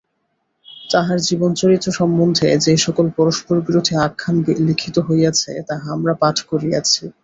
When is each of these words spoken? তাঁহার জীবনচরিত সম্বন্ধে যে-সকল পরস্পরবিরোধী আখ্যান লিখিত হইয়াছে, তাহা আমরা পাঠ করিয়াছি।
তাঁহার 0.89 1.19
জীবনচরিত 1.27 1.85
সম্বন্ধে 1.89 2.47
যে-সকল 2.65 3.05
পরস্পরবিরোধী 3.17 3.93
আখ্যান 3.99 4.35
লিখিত 4.67 4.95
হইয়াছে, 5.07 5.51
তাহা 5.69 5.87
আমরা 5.95 6.13
পাঠ 6.21 6.37
করিয়াছি। 6.49 7.03